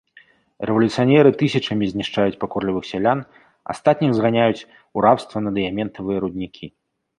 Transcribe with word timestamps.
Рэвалюцыянеры 0.69 1.31
тысячамі 1.41 1.89
знішчаюць 1.91 2.39
пакорлівых 2.45 2.89
сялян, 2.93 3.19
астатніх 3.75 4.11
зганяюць 4.23 4.67
у 4.71 4.97
рабства 5.09 5.37
на 5.47 5.57
дыяментавыя 5.61 6.17
руднікі. 6.27 6.65